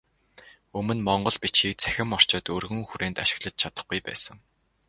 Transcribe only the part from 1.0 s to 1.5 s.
монгол